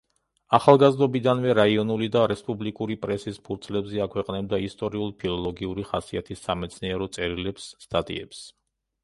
[0.57, 8.43] ახალგაზრდობიდანვე რაიონული და რესპუბლიკური პრესის ფურცლებზე აქვეყნებდა ისტორიულ-ფილოლოგიურ ხასიათის სამეცნიერო წერილებს, სტატიებს.